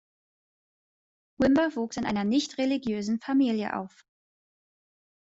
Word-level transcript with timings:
Wimber 1.39 1.75
wuchs 1.75 1.95
in 1.97 2.05
einer 2.07 2.23
nichtreligiösen 2.23 3.19
Familie 3.19 3.77
auf. 3.77 4.03